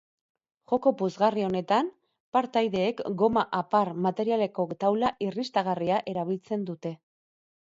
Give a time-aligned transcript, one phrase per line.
[0.69, 1.91] Joko puzgarri honetan
[2.37, 6.95] partaideek goma-apar materialeko taula irristagarria erabiltzen dute.